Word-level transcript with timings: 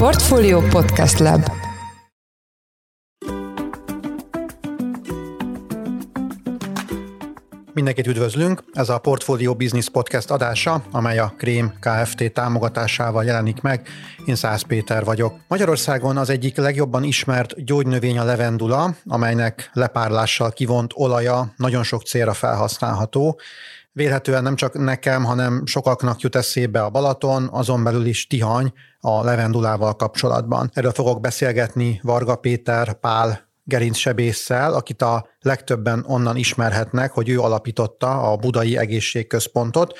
Portfolio 0.00 0.60
Podcast 0.60 1.18
Lab 1.18 1.50
Mindenkit 7.72 8.06
üdvözlünk, 8.06 8.62
ez 8.72 8.88
a 8.88 8.98
Portfolio 8.98 9.54
Business 9.54 9.88
Podcast 9.88 10.30
adása, 10.30 10.82
amely 10.90 11.18
a 11.18 11.34
Krém 11.36 11.72
Kft. 11.80 12.32
támogatásával 12.32 13.24
jelenik 13.24 13.60
meg. 13.60 13.88
Én 14.26 14.34
Szász 14.34 14.62
Péter 14.62 15.04
vagyok. 15.04 15.34
Magyarországon 15.48 16.16
az 16.16 16.30
egyik 16.30 16.56
legjobban 16.56 17.04
ismert 17.04 17.64
gyógynövény 17.64 18.18
a 18.18 18.24
levendula, 18.24 18.94
amelynek 19.06 19.70
lepárlással 19.72 20.50
kivont 20.50 20.90
olaja 20.94 21.52
nagyon 21.56 21.82
sok 21.82 22.02
célra 22.02 22.32
felhasználható. 22.32 23.40
Vélhetően 23.92 24.42
nem 24.42 24.56
csak 24.56 24.78
nekem, 24.78 25.24
hanem 25.24 25.66
sokaknak 25.66 26.20
jut 26.20 26.36
eszébe 26.36 26.82
a 26.82 26.90
Balaton, 26.90 27.48
azon 27.52 27.84
belül 27.84 28.06
is 28.06 28.26
Tihany 28.26 28.72
a 29.00 29.24
levendulával 29.24 29.96
kapcsolatban. 29.96 30.70
Erről 30.74 30.92
fogok 30.92 31.20
beszélgetni 31.20 32.00
Varga 32.02 32.36
Péter, 32.36 32.94
Pál 32.94 33.48
gerincsebésszel, 33.64 34.74
akit 34.74 35.02
a 35.02 35.28
legtöbben 35.40 36.04
onnan 36.06 36.36
ismerhetnek, 36.36 37.12
hogy 37.12 37.28
ő 37.28 37.40
alapította 37.40 38.32
a 38.32 38.36
Budai 38.36 38.76
Egészségközpontot. 38.76 39.98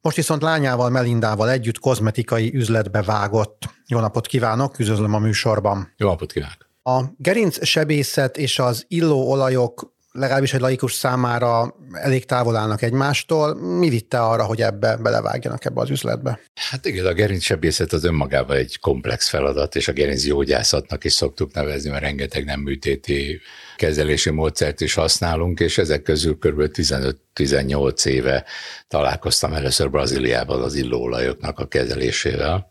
Most 0.00 0.16
viszont 0.16 0.42
lányával, 0.42 0.90
Melindával 0.90 1.50
együtt 1.50 1.78
kozmetikai 1.78 2.54
üzletbe 2.54 3.02
vágott. 3.02 3.62
Jó 3.86 4.00
napot 4.00 4.26
kívánok, 4.26 4.78
üdvözlöm 4.78 5.14
a 5.14 5.18
műsorban. 5.18 5.92
Jó 5.96 6.08
napot 6.08 6.32
kívánok! 6.32 6.68
A 6.82 7.02
gerinc 7.16 7.66
sebészet 7.66 8.36
és 8.36 8.58
az 8.58 8.84
illóolajok 8.88 9.92
legalábbis 10.12 10.52
egy 10.54 10.60
laikus 10.60 10.92
számára 10.92 11.74
elég 11.92 12.24
távol 12.24 12.56
állnak 12.56 12.82
egymástól. 12.82 13.54
Mi 13.54 13.88
vitte 13.88 14.20
arra, 14.20 14.44
hogy 14.44 14.62
ebbe 14.62 14.96
belevágjanak 14.96 15.64
ebbe 15.64 15.80
az 15.80 15.90
üzletbe? 15.90 16.40
Hát 16.54 16.86
igen, 16.86 17.06
a 17.06 17.12
gerincsebészet 17.12 17.92
az 17.92 18.04
önmagában 18.04 18.56
egy 18.56 18.78
komplex 18.78 19.28
feladat, 19.28 19.76
és 19.76 19.88
a 19.88 19.92
gerincgyógyászatnak 19.92 21.04
is 21.04 21.12
szoktuk 21.12 21.52
nevezni, 21.52 21.90
mert 21.90 22.02
rengeteg 22.02 22.44
nem 22.44 22.60
műtéti 22.60 23.40
kezelési 23.76 24.30
módszert 24.30 24.80
is 24.80 24.94
használunk, 24.94 25.60
és 25.60 25.78
ezek 25.78 26.02
közül 26.02 26.38
kb. 26.38 26.70
15-18 26.72 28.06
éve 28.06 28.44
találkoztam 28.88 29.52
először 29.52 29.90
Brazíliában 29.90 30.62
az 30.62 30.74
illóolajoknak 30.74 31.58
a 31.58 31.66
kezelésével 31.66 32.70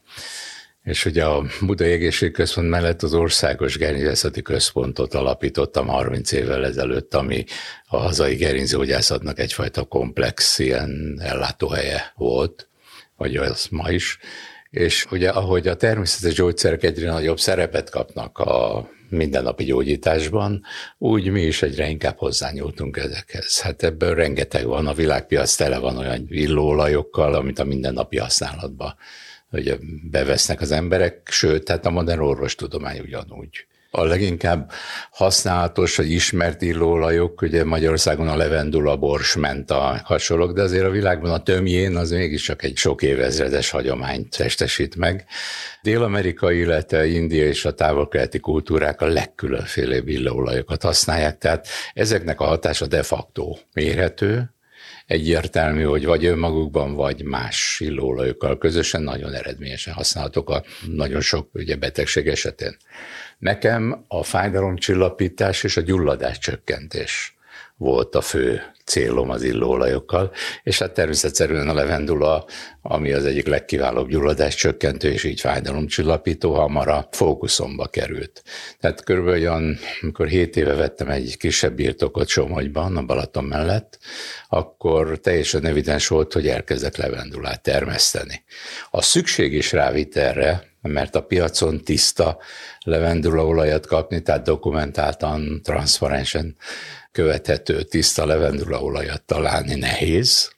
és 0.84 1.06
ugye 1.06 1.26
a 1.26 1.46
Budai 1.62 1.92
Egészségközpont 1.92 2.70
mellett 2.70 3.04
az 3.04 3.14
Országos 3.14 3.78
Gerincészeti 3.78 4.42
Központot 4.42 5.14
alapítottam 5.14 5.88
30 5.88 6.32
évvel 6.32 6.66
ezelőtt, 6.66 7.14
ami 7.14 7.44
a 7.88 7.98
hazai 7.98 8.36
gerincgyógyászatnak 8.36 9.40
egyfajta 9.40 9.84
komplex 9.84 10.60
ilyen 10.60 11.20
ellátóhelye 11.22 12.14
volt, 12.16 12.68
vagy 13.18 13.36
az 13.36 13.68
ma 13.70 13.92
is. 13.92 14.18
És 14.70 15.06
ugye 15.12 15.30
ahogy 15.30 15.68
a 15.68 15.76
természetes 15.76 16.34
gyógyszerek 16.34 16.84
egyre 16.84 17.12
nagyobb 17.12 17.40
szerepet 17.40 17.90
kapnak 17.90 18.38
a 18.38 18.90
mindennapi 19.10 19.64
gyógyításban, 19.64 20.64
úgy 20.98 21.32
mi 21.32 21.42
is 21.42 21.62
egyre 21.62 21.90
inkább 21.90 22.18
hozzányúltunk 22.18 22.98
ezekhez. 22.98 23.62
Hát 23.62 23.84
ebből 23.84 24.16
rengeteg 24.16 24.66
van, 24.66 24.88
a 24.88 24.94
világpiac 24.94 25.56
tele 25.56 25.78
van 25.78 25.98
olyan 25.98 26.26
illóolajokkal, 26.30 27.34
amit 27.34 27.60
a 27.60 27.64
mindennapi 27.64 28.18
használatban 28.18 28.96
hogy 29.50 29.78
bevesznek 30.11 30.61
az 30.61 30.72
emberek, 30.72 31.28
sőt, 31.31 31.64
tehát 31.64 31.86
a 31.86 31.89
modern 31.89 32.19
orvostudomány 32.19 33.00
ugyanúgy. 33.00 33.67
A 33.92 34.03
leginkább 34.03 34.72
használatos 35.11 35.95
vagy 35.95 36.11
ismert 36.11 36.61
illóolajok, 36.61 37.42
ugye 37.42 37.64
Magyarországon 37.64 38.27
a 38.27 38.36
levendula, 38.36 38.97
bors, 38.97 39.36
menta 39.36 40.02
hasonlók, 40.03 40.52
de 40.52 40.61
azért 40.61 40.86
a 40.86 40.89
világban 40.89 41.31
a 41.31 41.44
tömjén 41.44 41.95
az 41.95 42.11
mégiscsak 42.11 42.64
egy 42.64 42.77
sok 42.77 43.02
évezredes 43.02 43.70
hagyományt 43.70 44.38
testesít 44.38 44.95
meg. 44.95 45.25
Dél-Amerika, 45.81 46.52
illetve 46.52 47.05
India 47.05 47.45
és 47.45 47.66
a 47.66 47.73
távol-keleti 47.73 48.39
kultúrák 48.39 49.02
a 49.02 49.08
legkülönfélébb 49.08 50.08
illóolajokat 50.08 50.81
használják, 50.81 51.38
tehát 51.38 51.67
ezeknek 51.94 52.39
a 52.39 52.45
hatása 52.45 52.88
de 52.88 53.03
facto 53.03 53.58
mérhető, 53.73 54.54
egyértelmű, 55.09 55.83
hogy 55.83 56.05
vagy 56.05 56.25
önmagukban, 56.25 56.93
vagy 56.93 57.23
más 57.23 57.80
illóolajokkal 57.80 58.58
közösen 58.58 59.02
nagyon 59.02 59.33
eredményesen 59.33 59.93
használhatók 59.93 60.49
a 60.49 60.64
nagyon 60.87 61.21
sok 61.21 61.49
ugye, 61.53 61.75
betegség 61.75 62.27
esetén. 62.27 62.77
Nekem 63.37 64.05
a 64.08 64.23
fájdalomcsillapítás 64.23 65.64
és 65.64 65.77
a 65.77 65.81
gyulladás 65.81 66.37
csökkentés 66.37 67.37
volt 67.77 68.15
a 68.15 68.21
fő 68.21 68.61
célom 68.89 69.30
az 69.30 69.44
illóolajokkal, 69.44 70.32
és 70.64 70.80
hát 70.80 70.94
természetesen 70.94 71.67
a 71.67 71.73
levendula, 71.73 72.45
ami 72.82 73.11
az 73.11 73.26
egyik 73.26 73.48
legkiválóbb 73.48 74.10
gyulladás 74.10 74.55
csökkentő 74.55 75.11
és 75.11 75.23
így 75.23 75.39
fájdalomcsillapító, 75.39 76.54
hamar 76.54 76.88
a 76.88 77.08
fókuszomba 77.11 77.88
került. 77.88 78.44
Tehát 78.80 79.04
körülbelül 79.04 79.39
olyan, 79.39 79.77
amikor 80.02 80.27
7 80.27 80.58
éve 80.58 80.73
vettem 80.73 81.10
egy 81.10 81.38
kisebb 81.38 81.76
birtokot 81.76 82.27
Somogyban, 82.27 82.98
a 82.98 83.02
Balaton 83.02 83.44
mellett, 83.44 84.00
akkor 84.50 85.20
teljesen 85.20 85.66
evidens 85.66 86.08
volt, 86.08 86.33
hogy 86.33 86.48
elkezdek 86.48 86.98
levendulát 86.98 87.61
termeszteni. 87.64 88.44
A 88.89 89.02
szükség 89.02 89.54
is 89.54 89.71
rávit 89.71 90.17
erre, 90.17 90.69
mert 90.82 91.16
a 91.16 91.23
piacon 91.23 91.84
tiszta 91.84 92.38
levendulaolajat 92.80 93.86
kapni, 93.86 94.22
tehát 94.22 94.44
dokumentáltan, 94.44 95.62
transzparensen 95.64 96.56
követhető 97.12 97.84
tiszta 97.84 98.26
levendulaolajat 98.26 99.22
találni 99.22 99.76
nehéz, 99.76 100.52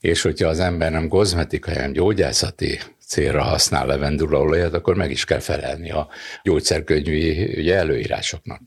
és 0.00 0.22
hogyha 0.22 0.48
az 0.48 0.60
ember 0.60 0.90
nem 0.90 1.08
kozmetikai, 1.08 1.74
hanem 1.74 1.92
gyógyászati 1.92 2.78
célra 3.08 3.42
használ 3.42 3.86
levendulaolajat, 3.86 4.74
akkor 4.74 4.96
meg 4.96 5.10
is 5.10 5.24
kell 5.24 5.38
felelni 5.38 5.90
a 5.90 6.08
gyógyszerkönyvi 6.42 7.54
ugye, 7.56 7.76
előírásoknak. 7.76 8.60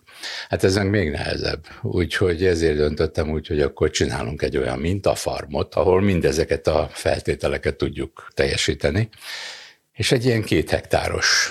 Hát 0.50 0.64
ez 0.64 0.76
még 0.76 1.12
nehezebb. 1.12 1.66
Úgyhogy 1.82 2.46
ezért 2.46 2.76
döntöttem 2.76 3.30
úgy, 3.30 3.48
hogy 3.48 3.62
akkor 3.62 3.90
csinálunk 3.90 4.42
egy 4.42 4.58
olyan 4.58 4.80
mintafarmot, 4.80 5.76
ahol 5.76 6.02
mindezeket 6.02 6.68
a 6.68 6.90
feltételeket 6.92 7.76
tudjuk 7.76 8.28
teljesíteni. 8.34 9.10
És 10.02 10.12
egy 10.12 10.26
ilyen 10.26 10.42
két 10.42 10.70
hektáros 10.70 11.50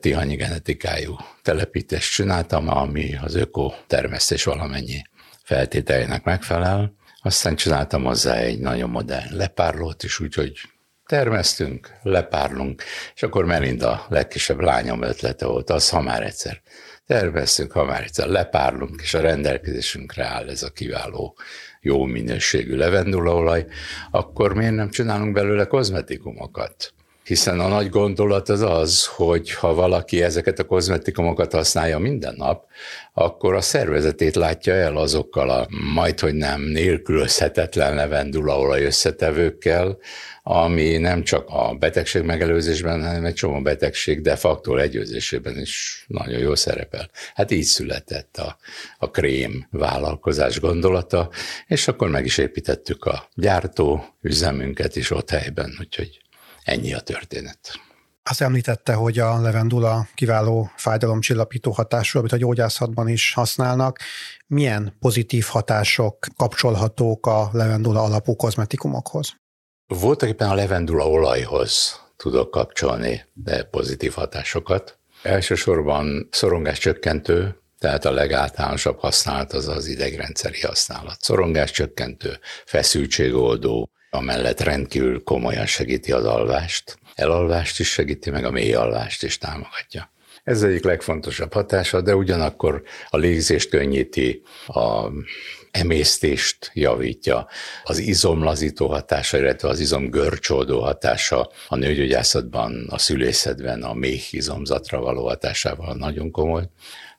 tihanyi 0.00 0.36
genetikájú 0.36 1.16
telepítést 1.42 2.12
csináltam, 2.12 2.68
ami 2.68 3.16
az 3.22 3.34
öko 3.34 3.72
termesztés 3.86 4.44
valamennyi 4.44 5.02
feltételének 5.44 6.24
megfelel. 6.24 6.94
Aztán 7.22 7.56
csináltam 7.56 8.04
hozzá 8.04 8.34
egy 8.36 8.58
nagyon 8.58 8.90
modern 8.90 9.36
lepárlót 9.36 10.02
is, 10.02 10.20
úgyhogy 10.20 10.60
termesztünk, 11.06 11.90
lepárlunk, 12.02 12.82
és 13.14 13.22
akkor 13.22 13.44
Melinda 13.44 14.06
legkisebb 14.08 14.60
lányom 14.60 15.02
ötlete 15.02 15.46
volt 15.46 15.70
az, 15.70 15.88
ha 15.88 16.00
már 16.00 16.22
egyszer 16.22 16.60
termesztünk, 17.06 17.72
ha 17.72 17.84
már 17.84 18.02
egyszer 18.02 18.26
lepárlunk, 18.26 19.00
és 19.02 19.14
a 19.14 19.20
rendelkezésünkre 19.20 20.24
áll 20.24 20.48
ez 20.48 20.62
a 20.62 20.70
kiváló, 20.70 21.36
jó 21.80 22.04
minőségű 22.04 22.76
levendulaolaj, 22.76 23.66
akkor 24.10 24.54
miért 24.54 24.74
nem 24.74 24.90
csinálunk 24.90 25.32
belőle 25.32 25.66
kozmetikumokat? 25.66 26.94
Hiszen 27.24 27.60
a 27.60 27.68
nagy 27.68 27.88
gondolat 27.88 28.48
az 28.48 28.60
az, 28.60 29.06
hogy 29.06 29.52
ha 29.52 29.74
valaki 29.74 30.22
ezeket 30.22 30.58
a 30.58 30.64
kozmetikumokat 30.64 31.52
használja 31.52 31.98
minden 31.98 32.34
nap, 32.36 32.64
akkor 33.12 33.54
a 33.54 33.60
szervezetét 33.60 34.34
látja 34.34 34.72
el 34.74 34.96
azokkal 34.96 35.50
a 35.50 35.68
majd, 35.94 36.20
hogy 36.20 36.34
nem 36.34 36.60
nélkülözhetetlen 36.60 37.94
levendulaolaj 37.94 38.84
összetevőkkel, 38.84 39.98
ami 40.42 40.96
nem 40.96 41.22
csak 41.22 41.48
a 41.48 41.74
betegség 41.78 42.22
megelőzésben, 42.22 43.02
hanem 43.02 43.24
egy 43.24 43.34
csomó 43.34 43.60
betegség 43.62 44.20
de 44.20 44.36
facto 44.36 44.74
legyőzésében 44.74 45.58
is 45.58 46.04
nagyon 46.08 46.38
jó 46.38 46.54
szerepel. 46.54 47.10
Hát 47.34 47.50
így 47.50 47.64
született 47.64 48.36
a, 48.36 48.56
a 48.98 49.10
krém 49.10 49.66
vállalkozás 49.70 50.60
gondolata, 50.60 51.30
és 51.66 51.88
akkor 51.88 52.08
meg 52.08 52.24
is 52.24 52.38
építettük 52.38 53.04
a 53.04 53.28
gyártó 53.34 54.04
üzemünket 54.20 54.96
is 54.96 55.10
ott 55.10 55.30
helyben, 55.30 55.76
úgyhogy 55.80 56.23
Ennyi 56.64 56.94
a 56.94 57.00
történet. 57.00 57.58
Azt 58.22 58.40
említette, 58.40 58.94
hogy 58.94 59.18
a 59.18 59.40
levendula 59.40 60.06
kiváló 60.14 60.70
fájdalomcsillapító 60.76 61.70
hatású, 61.70 62.18
amit 62.18 62.32
a 62.32 62.36
gyógyászatban 62.36 63.08
is 63.08 63.32
használnak. 63.32 63.98
Milyen 64.46 64.96
pozitív 65.00 65.44
hatások 65.44 66.26
kapcsolhatók 66.36 67.26
a 67.26 67.48
levendula 67.52 68.02
alapú 68.02 68.36
kozmetikumokhoz? 68.36 69.32
Voltak 69.86 70.28
éppen 70.28 70.50
a 70.50 70.54
levendula 70.54 71.08
olajhoz 71.08 72.00
tudok 72.16 72.50
kapcsolni 72.50 73.24
de 73.32 73.62
pozitív 73.62 74.12
hatásokat. 74.12 74.98
Elsősorban 75.22 76.28
szorongás 76.30 76.78
csökkentő, 76.78 77.58
tehát 77.78 78.04
a 78.04 78.12
legáltalánosabb 78.12 78.98
használat 78.98 79.52
az 79.52 79.68
az 79.68 79.86
idegrendszeri 79.86 80.60
használat. 80.60 81.16
Szorongás 81.20 81.70
csökkentő, 81.70 82.38
feszültségoldó, 82.64 83.90
amellett 84.14 84.60
rendkívül 84.60 85.22
komolyan 85.22 85.66
segíti 85.66 86.12
az 86.12 86.24
alvást. 86.24 86.98
Elalvást 87.14 87.80
is 87.80 87.88
segíti, 87.88 88.30
meg 88.30 88.44
a 88.44 88.50
mély 88.50 88.74
alvást 88.74 89.22
is 89.22 89.38
támogatja. 89.38 90.12
Ez 90.44 90.62
egyik 90.62 90.84
legfontosabb 90.84 91.52
hatása, 91.52 92.00
de 92.00 92.16
ugyanakkor 92.16 92.82
a 93.08 93.16
légzést 93.16 93.68
könnyíti, 93.68 94.42
a 94.66 95.08
emésztést 95.70 96.70
javítja, 96.74 97.46
az 97.84 97.98
izomlazító 97.98 98.86
hatása, 98.86 99.38
illetve 99.38 99.68
az 99.68 99.80
izom 99.80 100.10
görcsoldó 100.10 100.80
hatása 100.80 101.50
a 101.68 101.76
nőgyógyászatban, 101.76 102.86
a 102.90 102.98
szülészetben, 102.98 103.82
a 103.82 103.92
méh 103.92 104.32
izomzatra 104.34 105.00
való 105.00 105.26
hatásával 105.26 105.94
nagyon 105.94 106.30
komoly 106.30 106.68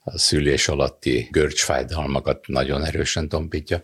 a 0.07 0.17
szülés 0.17 0.67
alatti 0.67 1.27
görcsfájdalmakat 1.31 2.47
nagyon 2.47 2.83
erősen 2.83 3.29
tompítja. 3.29 3.83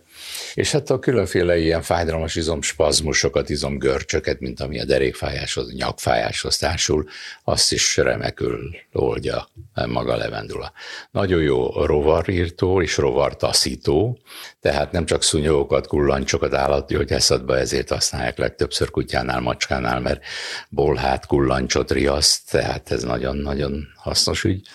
És 0.54 0.72
hát 0.72 0.90
a 0.90 0.98
különféle 0.98 1.58
ilyen 1.58 1.82
fájdalmas 1.82 2.34
izomspazmusokat, 2.34 3.48
izomgörcsöket, 3.48 4.40
mint 4.40 4.60
ami 4.60 4.80
a 4.80 4.84
derékfájáshoz, 4.84 5.74
nyakfájáshoz 5.74 6.56
társul, 6.56 7.08
azt 7.44 7.72
is 7.72 7.96
remekül 7.96 8.76
oldja 8.92 9.48
maga 9.86 10.16
levendula. 10.16 10.72
Nagyon 11.10 11.42
jó 11.42 11.84
rovarírtó 11.84 12.82
és 12.82 12.96
rovartaszító, 12.96 14.18
tehát 14.60 14.92
nem 14.92 15.06
csak 15.06 15.22
szúnyogokat, 15.22 15.86
kullancsokat 15.86 16.54
állatgyógyászatban, 16.54 17.56
ezért 17.56 17.88
használják 17.88 18.38
legtöbbször 18.38 18.90
kutyánál, 18.90 19.40
macskánál, 19.40 20.00
mert 20.00 20.24
bolhát, 20.68 21.26
kullancsot 21.26 21.90
riaszt, 21.90 22.50
tehát 22.50 22.90
ez 22.90 23.02
nagyon-nagyon 23.02 23.88
hasznos 23.96 24.44
ügy. 24.44 24.68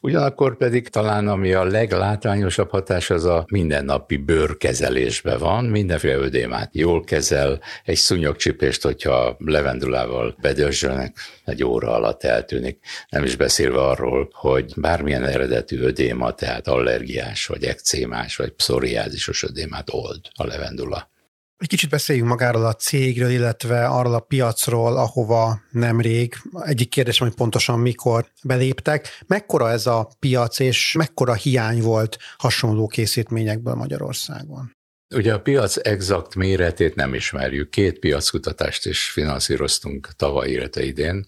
Ugyanakkor 0.00 0.56
pedig 0.56 0.85
talán 0.90 1.28
ami 1.28 1.52
a 1.52 1.64
leglátványosabb 1.64 2.70
hatás 2.70 3.10
az 3.10 3.24
a 3.24 3.44
mindennapi 3.48 4.16
bőrkezelésben 4.16 5.38
van, 5.38 5.64
mindenféle 5.64 6.16
ödémát 6.16 6.74
jól 6.74 7.04
kezel, 7.04 7.60
egy 7.84 7.96
szúnyogcsipést, 7.96 8.82
hogyha 8.82 9.36
levendulával 9.38 10.36
bedörzsölnek, 10.40 11.16
egy 11.44 11.64
óra 11.64 11.94
alatt 11.94 12.24
eltűnik. 12.24 12.78
Nem 13.08 13.24
is 13.24 13.36
beszélve 13.36 13.80
arról, 13.80 14.28
hogy 14.32 14.72
bármilyen 14.76 15.24
eredetű 15.24 15.80
ödéma, 15.80 16.32
tehát 16.32 16.68
allergiás, 16.68 17.46
vagy 17.46 17.64
ekcémás, 17.64 18.36
vagy 18.36 18.50
pszoriázisos 18.50 19.42
ödémát 19.42 19.88
old 19.90 20.20
a 20.34 20.46
levendula. 20.46 21.14
Egy 21.58 21.68
kicsit 21.68 21.90
beszéljünk 21.90 22.28
magáról 22.28 22.66
a 22.66 22.74
cégről, 22.74 23.30
illetve 23.30 23.86
arról 23.86 24.14
a 24.14 24.20
piacról, 24.20 24.96
ahova 24.96 25.60
nemrég, 25.70 26.34
egyik 26.64 26.88
kérdés, 26.88 27.18
hogy 27.18 27.34
pontosan 27.34 27.78
mikor 27.78 28.30
beléptek. 28.42 29.08
Mekkora 29.26 29.70
ez 29.70 29.86
a 29.86 30.08
piac, 30.18 30.58
és 30.58 30.92
mekkora 30.92 31.34
hiány 31.34 31.80
volt 31.80 32.18
hasonló 32.38 32.86
készítményekből 32.86 33.74
Magyarországon? 33.74 34.75
Ugye 35.14 35.32
a 35.32 35.40
piac 35.40 35.76
exakt 35.76 36.34
méretét 36.34 36.94
nem 36.94 37.14
ismerjük. 37.14 37.70
Két 37.70 37.98
piackutatást 37.98 38.86
is 38.86 39.10
finanszíroztunk 39.10 40.08
tavaly, 40.16 40.50
illetve 40.50 40.84
idén, 40.84 41.26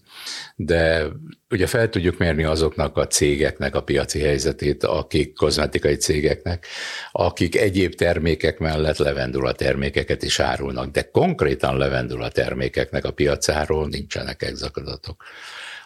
de 0.55 1.07
ugye 1.49 1.67
fel 1.67 1.89
tudjuk 1.89 2.17
mérni 2.17 2.43
azoknak 2.43 2.97
a 2.97 3.07
cégeknek 3.07 3.75
a 3.75 3.83
piaci 3.83 4.19
helyzetét, 4.19 4.83
akik 4.83 5.33
kozmetikai 5.33 5.95
cégeknek, 5.95 6.65
akik 7.11 7.55
egyéb 7.55 7.95
termékek 7.95 8.57
mellett 8.57 8.97
levendula 8.97 9.51
termékeket 9.51 10.23
is 10.23 10.39
árulnak, 10.39 10.91
de 10.91 11.09
konkrétan 11.11 11.77
levendula 11.77 12.29
termékeknek 12.29 13.05
a 13.05 13.11
piacáról 13.11 13.87
nincsenek 13.87 14.41
exakt 14.41 14.77
adatok. 14.77 15.23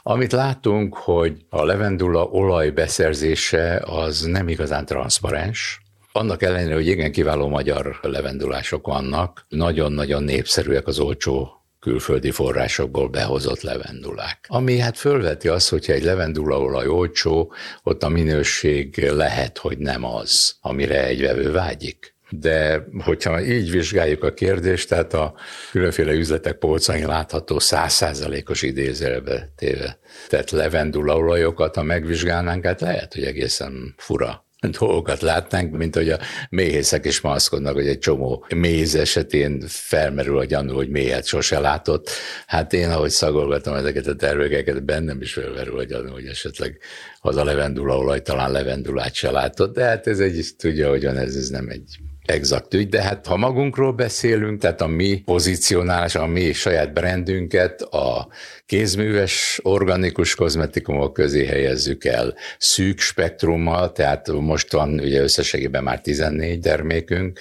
Amit 0.03 0.31
látunk, 0.31 0.95
hogy 0.95 1.45
a 1.49 1.63
levendula 1.63 2.23
olaj 2.23 2.69
beszerzése 2.69 3.81
az 3.85 4.21
nem 4.21 4.47
igazán 4.47 4.85
transzparens, 4.85 5.82
annak 6.13 6.43
ellenére, 6.43 6.73
hogy 6.73 6.87
igen 6.87 7.11
kiváló 7.11 7.47
magyar 7.47 7.99
levendulások 8.01 8.87
vannak, 8.87 9.45
nagyon-nagyon 9.49 10.23
népszerűek 10.23 10.87
az 10.87 10.99
olcsó 10.99 11.63
külföldi 11.79 12.31
forrásokból 12.31 13.09
behozott 13.09 13.61
levendulák. 13.61 14.45
Ami 14.47 14.77
hát 14.77 14.97
fölveti 14.97 15.47
azt, 15.47 15.69
hogyha 15.69 15.93
egy 15.93 16.03
levendulaolaj 16.03 16.87
olcsó, 16.87 17.53
ott 17.83 18.03
a 18.03 18.09
minőség 18.09 18.97
lehet, 18.97 19.57
hogy 19.57 19.77
nem 19.77 20.03
az, 20.03 20.55
amire 20.61 21.05
egy 21.05 21.21
vevő 21.21 21.51
vágyik. 21.51 22.11
De 22.29 22.85
hogyha 22.99 23.41
így 23.41 23.71
vizsgáljuk 23.71 24.23
a 24.23 24.33
kérdést, 24.33 24.89
tehát 24.89 25.13
a 25.13 25.33
különféle 25.71 26.11
üzletek 26.11 26.57
polcain 26.57 27.07
látható 27.07 27.59
százszázalékos 27.59 28.61
idézőjelbe 28.61 29.51
téve, 29.55 29.99
tehát 30.29 30.51
levendulaolajokat, 30.51 31.75
ha 31.75 31.83
megvizsgálnánk, 31.83 32.65
hát 32.65 32.81
lehet, 32.81 33.13
hogy 33.13 33.23
egészen 33.23 33.93
fura 33.97 34.45
dolgokat 34.79 35.21
látnánk, 35.21 35.77
mint 35.77 35.95
hogy 35.95 36.09
a 36.09 36.19
méhészek 36.49 37.05
is 37.05 37.21
maszkodnak, 37.21 37.73
hogy 37.73 37.87
egy 37.87 37.99
csomó 37.99 38.45
méz 38.55 38.95
esetén 38.95 39.63
felmerül 39.67 40.37
a 40.37 40.45
gyanú, 40.45 40.73
hogy 40.73 40.89
méhet 40.89 41.25
sose 41.25 41.59
látott. 41.59 42.09
Hát 42.47 42.73
én, 42.73 42.89
ahogy 42.89 43.09
szagolgatom 43.09 43.75
ezeket 43.75 44.07
a 44.07 44.15
termékeket, 44.15 44.85
bennem 44.85 45.21
is 45.21 45.33
felmerül 45.33 45.79
a 45.79 45.83
gyanú, 45.83 46.11
hogy 46.11 46.25
esetleg 46.25 46.77
az 47.19 47.35
a 47.35 47.43
levendulaolaj 47.43 48.21
talán 48.21 48.51
levendulát 48.51 49.13
se 49.13 49.31
látott, 49.31 49.75
de 49.75 49.83
hát 49.83 50.07
ez 50.07 50.19
egy, 50.19 50.47
tudja, 50.57 50.89
hogyan 50.89 51.17
ez, 51.17 51.35
ez 51.35 51.49
nem 51.49 51.69
egy 51.69 51.97
exakt 52.25 52.73
ügy, 52.73 52.89
de 52.89 53.01
hát 53.01 53.25
ha 53.25 53.37
magunkról 53.37 53.93
beszélünk, 53.93 54.61
tehát 54.61 54.81
a 54.81 54.87
mi 54.87 55.21
pozícionálás, 55.25 56.15
a 56.15 56.25
mi 56.25 56.53
saját 56.53 56.93
brandünket 56.93 57.81
a 57.81 58.27
kézműves 58.65 59.59
organikus 59.63 60.35
kozmetikumok 60.35 61.13
közé 61.13 61.45
helyezzük 61.45 62.05
el 62.05 62.35
szűk 62.57 62.99
spektrummal, 62.99 63.91
tehát 63.91 64.27
most 64.27 64.71
van 64.71 64.99
ugye 64.99 65.21
összességében 65.21 65.83
már 65.83 66.01
14 66.01 66.59
termékünk, 66.59 67.39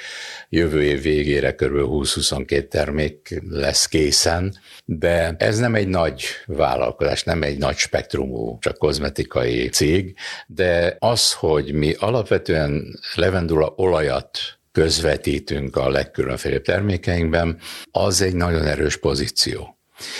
jövő 0.48 0.82
év 0.82 1.02
végére 1.02 1.54
kb. 1.54 1.76
20-22 1.76 2.68
termék 2.68 3.42
lesz 3.48 3.86
készen, 3.86 4.54
de 4.84 5.34
ez 5.38 5.58
nem 5.58 5.74
egy 5.74 5.88
nagy 5.88 6.24
vállalkozás, 6.46 7.22
nem 7.22 7.42
egy 7.42 7.58
nagy 7.58 7.76
spektrumú, 7.76 8.58
csak 8.58 8.78
kozmetikai 8.78 9.68
cég, 9.68 10.16
de 10.46 10.96
az, 10.98 11.32
hogy 11.32 11.72
mi 11.72 11.94
alapvetően 11.98 12.98
levendula 13.14 13.72
olajat 13.76 14.60
közvetítünk 14.72 15.76
a 15.76 15.88
legkülönfélebb 15.88 16.62
termékeinkben, 16.62 17.58
az 17.90 18.20
egy 18.20 18.34
nagyon 18.34 18.66
erős 18.66 18.96
pozíció. 18.96 19.78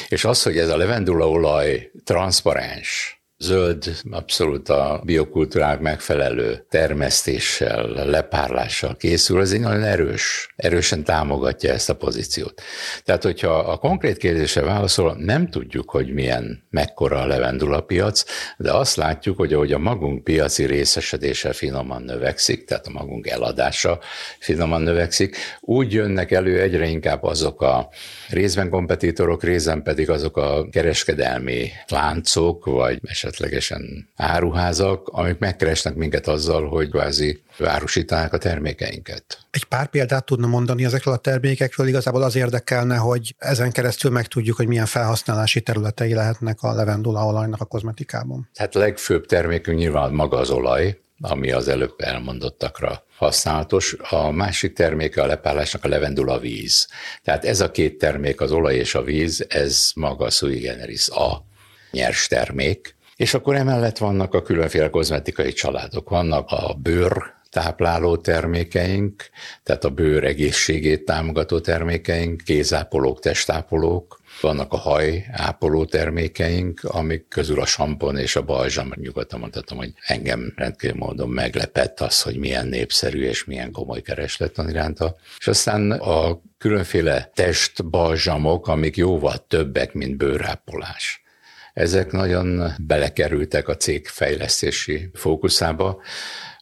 És 0.09 0.25
az, 0.25 0.43
hogy 0.43 0.59
ez 0.59 0.69
a 0.69 0.77
levendulaolaj 0.77 1.91
transzparens, 2.05 3.22
zöld, 3.43 3.97
abszolút 4.11 4.69
a 4.69 5.00
biokultúrák 5.05 5.81
megfelelő 5.81 6.67
termesztéssel, 6.69 7.87
lepárlással 7.87 8.97
készül, 8.97 9.41
ez 9.41 9.53
egy 9.53 9.61
nagyon 9.61 9.83
erős, 9.83 10.53
erősen 10.56 11.05
támogatja 11.05 11.73
ezt 11.73 11.91
a 11.91 11.97
pozíciót. 11.97 12.62
Tehát, 13.05 13.23
hogyha 13.23 13.59
a 13.59 13.77
konkrét 13.77 14.17
kérdésre 14.17 14.62
válaszol, 14.62 15.17
nem 15.19 15.49
tudjuk, 15.49 15.91
hogy 15.91 16.12
milyen, 16.12 16.62
mekkora 16.71 17.21
a 17.21 17.27
levendula 17.27 17.81
piac, 17.81 18.25
de 18.56 18.73
azt 18.73 18.97
látjuk, 18.97 19.37
hogy 19.37 19.53
ahogy 19.53 19.73
a 19.73 19.79
magunk 19.79 20.25
piaci 20.25 20.65
részesedése 20.65 21.53
finoman 21.53 22.03
növekszik, 22.03 22.65
tehát 22.65 22.87
a 22.87 22.91
magunk 22.91 23.27
eladása 23.27 23.99
finoman 24.39 24.83
növekszik, 24.83 25.37
úgy 25.61 25.93
jönnek 25.93 26.31
elő 26.31 26.61
egyre 26.61 26.87
inkább 26.87 27.23
azok 27.23 27.62
a 27.62 27.89
részben 28.29 28.71
kompetitorok, 28.71 29.43
részben 29.43 29.83
pedig 29.83 30.11
azok 30.11 30.37
a 30.37 30.69
kereskedelmi 30.71 31.71
láncok, 31.89 32.65
vagy 32.65 32.99
esetleg 33.03 33.31
esetlegesen 33.32 34.08
áruházak, 34.17 35.08
amik 35.08 35.39
megkeresnek 35.39 35.94
minket 35.94 36.27
azzal, 36.27 36.69
hogy 36.69 36.91
kvázi 36.91 37.43
árusítanák 37.65 38.32
a 38.32 38.39
termékeinket. 38.39 39.39
Egy 39.51 39.65
pár 39.65 39.86
példát 39.86 40.24
tudna 40.24 40.46
mondani 40.46 40.84
ezekről 40.84 41.15
a 41.15 41.17
termékekről, 41.17 41.86
igazából 41.86 42.22
az 42.22 42.36
érdekelne, 42.36 42.96
hogy 42.96 43.34
ezen 43.39 43.72
keresztül 43.72 44.10
megtudjuk, 44.10 44.56
hogy 44.56 44.67
milyen 44.67 44.86
felhasználási 44.86 45.60
területei 45.60 46.15
lehetnek 46.15 46.62
a 46.62 46.72
levendula 46.72 47.27
olajnak 47.27 47.60
a 47.60 47.65
kozmetikában. 47.65 48.48
Hát 48.55 48.74
legfőbb 48.74 49.27
termékünk 49.27 49.79
nyilván 49.79 50.12
maga 50.12 50.39
az 50.39 50.51
olaj, 50.51 51.01
ami 51.20 51.53
az 51.53 51.69
előbb 51.69 51.94
elmondottakra 51.98 53.05
használatos. 53.17 53.96
A 54.10 54.31
másik 54.31 54.72
terméke 54.72 55.22
a 55.22 55.27
lepárlásnak 55.27 55.84
a 55.84 55.89
levendula 55.89 56.39
víz. 56.39 56.89
Tehát 57.24 57.44
ez 57.44 57.60
a 57.60 57.70
két 57.70 57.98
termék, 57.98 58.41
az 58.41 58.53
olaj 58.53 58.74
és 58.74 58.94
a 58.94 59.03
víz, 59.03 59.44
ez 59.48 59.91
maga 59.94 60.24
a 60.24 60.31
sui 60.31 60.58
generis 60.58 61.08
a 61.08 61.44
nyers 61.91 62.27
termék, 62.27 62.94
és 63.22 63.34
akkor 63.34 63.56
emellett 63.56 63.98
vannak 63.98 64.34
a 64.34 64.43
különféle 64.43 64.91
kozmetikai 64.91 65.52
családok. 65.52 66.08
Vannak 66.08 66.50
a 66.50 66.74
bőr 66.74 67.22
tápláló 67.50 68.17
termékeink, 68.17 69.31
tehát 69.62 69.84
a 69.84 69.91
bőr 69.91 70.24
egészségét 70.24 71.05
támogató 71.05 71.60
termékeink, 71.60 72.43
kézápolók, 72.44 73.20
testápolók, 73.20 74.20
vannak 74.41 74.72
a 74.72 74.76
haj 74.76 75.24
ápoló 75.32 75.84
termékeink, 75.84 76.81
amik 76.84 77.29
közül 77.29 77.60
a 77.60 77.67
sampon 77.67 78.17
és 78.19 78.36
a 78.36 78.43
balzsam, 78.43 78.93
nyugodtan 78.94 79.41
mondhatom, 79.41 79.79
hogy 79.79 79.93
engem 80.06 80.52
rendkívül 80.56 80.96
módon 80.96 81.29
meglepett 81.29 82.00
az, 82.00 82.22
hogy 82.22 82.36
milyen 82.36 82.67
népszerű 82.67 83.22
és 83.24 83.44
milyen 83.44 83.72
komoly 83.72 84.00
kereslet 84.00 84.56
van 84.56 84.69
iránta. 84.69 85.17
És 85.38 85.46
aztán 85.46 85.91
a 85.91 86.41
különféle 86.58 87.31
testbalzsamok, 87.34 88.69
amik 88.69 88.96
jóval 88.96 89.46
többek, 89.48 89.93
mint 89.93 90.17
bőrápolás. 90.17 91.22
Ezek 91.72 92.12
nagyon 92.12 92.72
belekerültek 92.86 93.69
a 93.69 93.76
cég 93.76 94.06
fejlesztési 94.06 95.10
fókuszába. 95.14 96.02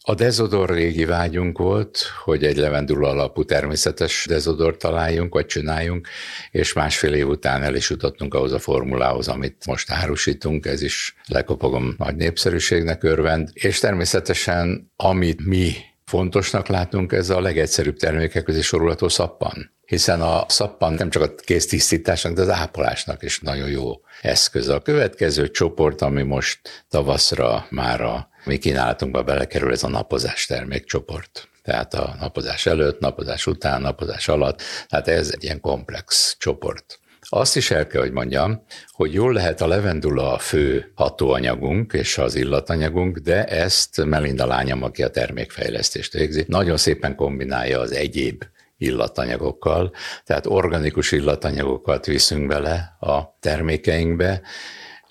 A 0.02 0.14
dezodor 0.14 0.70
régi 0.70 1.04
vágyunk 1.04 1.58
volt, 1.58 1.98
hogy 2.24 2.44
egy 2.44 2.56
levendula 2.56 3.08
alapú 3.08 3.44
természetes 3.44 4.26
dezodor 4.28 4.76
találjunk, 4.76 5.34
vagy 5.34 5.46
csináljunk, 5.46 6.08
és 6.50 6.72
másfél 6.72 7.12
év 7.12 7.28
után 7.28 7.62
el 7.62 7.74
is 7.74 7.90
jutottunk 7.90 8.34
ahhoz 8.34 8.52
a 8.52 8.58
formulához, 8.58 9.28
amit 9.28 9.66
most 9.66 9.90
árusítunk, 9.90 10.66
ez 10.66 10.82
is 10.82 11.16
lekopogom 11.26 11.94
nagy 11.98 12.16
népszerűségnek 12.16 13.02
örvend, 13.02 13.48
és 13.52 13.78
természetesen 13.78 14.92
amit 14.96 15.46
mi 15.46 15.72
fontosnak 16.04 16.66
látunk, 16.66 17.12
ez 17.12 17.30
a 17.30 17.40
legegyszerűbb 17.40 17.96
termékek 17.96 18.42
közé 18.42 18.60
sorolható 18.60 19.08
szappan. 19.08 19.72
Hiszen 19.90 20.20
a 20.20 20.44
szappan 20.48 20.92
nem 20.92 21.10
csak 21.10 21.22
a 21.22 21.34
kéztisztításnak, 21.34 22.32
de 22.32 22.42
az 22.42 22.48
ápolásnak 22.48 23.22
is 23.22 23.40
nagyon 23.40 23.68
jó 23.68 24.00
eszköz. 24.22 24.68
A 24.68 24.80
következő 24.80 25.50
csoport, 25.50 26.00
ami 26.00 26.22
most 26.22 26.84
tavaszra 26.88 27.66
már 27.70 28.00
a 28.00 28.28
mi 28.44 28.58
kínálatunkba 28.58 29.22
belekerül, 29.22 29.72
ez 29.72 29.82
a 29.82 29.88
napozás 29.88 30.46
termékcsoport. 30.46 31.48
Tehát 31.62 31.94
a 31.94 32.16
napozás 32.20 32.66
előtt, 32.66 33.00
napozás 33.00 33.46
után, 33.46 33.80
napozás 33.80 34.28
alatt, 34.28 34.62
tehát 34.88 35.08
ez 35.08 35.30
egy 35.34 35.44
ilyen 35.44 35.60
komplex 35.60 36.36
csoport. 36.38 37.00
Azt 37.20 37.56
is 37.56 37.70
el 37.70 37.86
kell, 37.86 38.00
hogy 38.00 38.12
mondjam, 38.12 38.62
hogy 38.90 39.12
jól 39.12 39.32
lehet 39.32 39.60
a 39.60 39.66
levendula 39.66 40.32
a 40.32 40.38
fő 40.38 40.92
hatóanyagunk 40.94 41.92
és 41.92 42.18
az 42.18 42.34
illatanyagunk, 42.34 43.18
de 43.18 43.44
ezt 43.44 44.04
Melinda 44.04 44.46
lányom, 44.46 44.82
aki 44.82 45.02
a 45.02 45.10
termékfejlesztést 45.10 46.12
végzi, 46.12 46.44
nagyon 46.48 46.76
szépen 46.76 47.14
kombinálja 47.14 47.80
az 47.80 47.92
egyéb 47.92 48.44
illatanyagokkal, 48.80 49.92
tehát 50.24 50.46
organikus 50.46 51.12
illatanyagokat 51.12 52.06
viszünk 52.06 52.46
bele 52.46 52.96
a 53.00 53.36
termékeinkbe, 53.40 54.42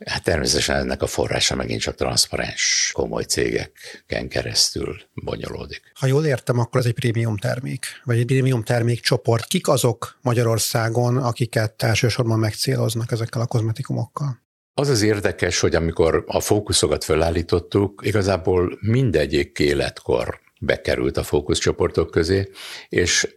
Hát 0.05 0.23
természetesen 0.23 0.75
ennek 0.75 1.01
a 1.01 1.07
forrása 1.07 1.55
megint 1.55 1.81
csak 1.81 1.95
transzparens, 1.95 2.91
komoly 2.93 3.23
cégeken 3.23 4.27
keresztül 4.27 4.95
bonyolódik. 5.13 5.81
Ha 5.93 6.07
jól 6.07 6.25
értem, 6.25 6.59
akkor 6.59 6.79
ez 6.79 6.85
egy 6.85 6.93
prémium 6.93 7.37
termék, 7.37 7.85
vagy 8.03 8.17
egy 8.17 8.25
prémium 8.25 8.63
termék 8.63 8.99
csoport. 8.99 9.45
Kik 9.45 9.67
azok 9.67 10.17
Magyarországon, 10.21 11.17
akiket 11.17 11.83
elsősorban 11.83 12.39
megcéloznak 12.39 13.11
ezekkel 13.11 13.41
a 13.41 13.45
kozmetikumokkal? 13.45 14.41
Az 14.73 14.89
az 14.89 15.01
érdekes, 15.01 15.59
hogy 15.59 15.75
amikor 15.75 16.23
a 16.27 16.39
fókuszokat 16.39 17.03
felállítottuk, 17.03 18.01
igazából 18.05 18.77
mindegyik 18.81 19.59
életkor 19.59 20.39
bekerült 20.59 21.17
a 21.17 21.23
fókuszcsoportok 21.23 22.11
közé, 22.11 22.49
és 22.89 23.27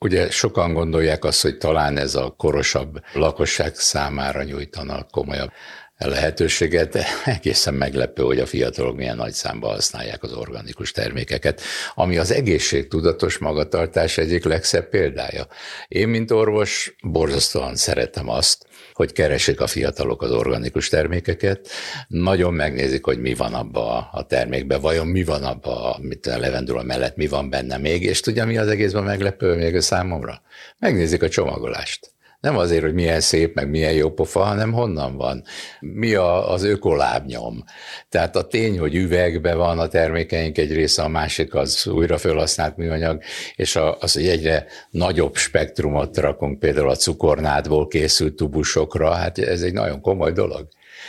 Ugye 0.00 0.30
sokan 0.30 0.72
gondolják 0.72 1.24
azt, 1.24 1.42
hogy 1.42 1.58
talán 1.58 1.96
ez 1.96 2.14
a 2.14 2.34
korosabb 2.36 3.00
lakosság 3.12 3.74
számára 3.74 4.42
nyújtanak 4.42 5.10
komolyabb 5.10 5.50
lehetőséget, 5.98 6.92
de 6.92 7.06
egészen 7.24 7.74
meglepő, 7.74 8.22
hogy 8.22 8.38
a 8.38 8.46
fiatalok 8.46 8.96
milyen 8.96 9.16
nagy 9.16 9.32
számban 9.32 9.70
használják 9.70 10.22
az 10.22 10.32
organikus 10.32 10.92
termékeket, 10.92 11.60
ami 11.94 12.18
az 12.18 12.30
egészségtudatos 12.30 13.38
magatartás 13.38 14.18
egyik 14.18 14.44
legszebb 14.44 14.88
példája. 14.88 15.46
Én, 15.88 16.08
mint 16.08 16.30
orvos, 16.30 16.94
borzasztóan 17.02 17.76
szeretem 17.76 18.28
azt, 18.28 18.66
hogy 18.98 19.12
keresik 19.12 19.60
a 19.60 19.66
fiatalok 19.66 20.22
az 20.22 20.30
organikus 20.30 20.88
termékeket, 20.88 21.68
nagyon 22.08 22.54
megnézik, 22.54 23.04
hogy 23.04 23.18
mi 23.18 23.34
van 23.34 23.54
abba 23.54 24.08
a 24.12 24.22
termékben, 24.22 24.80
vajon 24.80 25.06
mi 25.06 25.24
van 25.24 25.44
abba, 25.44 25.98
mit 26.02 26.26
a 26.26 26.38
levendula 26.38 26.82
mellett, 26.82 27.16
mi 27.16 27.26
van 27.26 27.50
benne 27.50 27.76
még, 27.76 28.02
és 28.02 28.20
tudja, 28.20 28.46
mi 28.46 28.58
az 28.58 28.68
egészben 28.68 29.04
meglepő 29.04 29.54
még 29.54 29.74
a 29.74 29.80
számomra? 29.80 30.42
Megnézik 30.78 31.22
a 31.22 31.28
csomagolást. 31.28 32.10
Nem 32.40 32.56
azért, 32.56 32.82
hogy 32.82 32.94
milyen 32.94 33.20
szép, 33.20 33.54
meg 33.54 33.70
milyen 33.70 33.92
jó 33.92 34.10
pofa, 34.10 34.40
hanem 34.40 34.72
honnan 34.72 35.16
van. 35.16 35.42
Mi 35.80 36.14
a, 36.14 36.50
az 36.52 36.62
ökolábnyom. 36.62 37.64
Tehát 38.08 38.36
a 38.36 38.46
tény, 38.46 38.78
hogy 38.78 38.94
üvegbe 38.94 39.54
van 39.54 39.78
a 39.78 39.88
termékeink 39.88 40.58
egy 40.58 40.72
része, 40.72 41.02
a 41.02 41.08
másik 41.08 41.54
az 41.54 41.86
újra 41.86 42.18
felhasznált 42.18 42.76
műanyag, 42.76 43.22
és 43.56 43.78
az, 43.98 44.12
hogy 44.12 44.26
egyre 44.26 44.66
nagyobb 44.90 45.36
spektrumot 45.36 46.16
rakunk 46.16 46.58
például 46.58 46.90
a 46.90 46.96
cukornádból 46.96 47.86
készült 47.86 48.34
tubusokra, 48.34 49.10
hát 49.10 49.38
ez 49.38 49.62
egy 49.62 49.72
nagyon 49.72 50.00
komoly 50.00 50.32
dolog. 50.32 50.68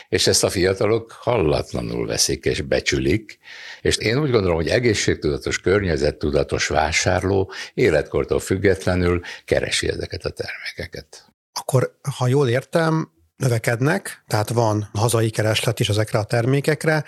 És 0.09 0.27
ezt 0.27 0.43
a 0.43 0.49
fiatalok 0.49 1.11
hallatlanul 1.11 2.07
veszik 2.07 2.45
és 2.45 2.61
becsülik, 2.61 3.39
és 3.81 3.97
én 3.97 4.19
úgy 4.19 4.31
gondolom, 4.31 4.55
hogy 4.55 4.67
egészségtudatos, 4.67 5.59
környezettudatos 5.59 6.67
vásárló 6.67 7.51
életkortól 7.73 8.39
függetlenül 8.39 9.21
keresi 9.45 9.87
ezeket 9.87 10.25
a 10.25 10.29
termékeket. 10.29 11.25
Akkor, 11.53 11.97
ha 12.17 12.27
jól 12.27 12.49
értem, 12.49 13.11
növekednek, 13.35 14.23
tehát 14.27 14.49
van 14.49 14.89
hazai 14.93 15.29
kereslet 15.29 15.79
is 15.79 15.89
ezekre 15.89 16.19
a 16.19 16.23
termékekre, 16.23 17.03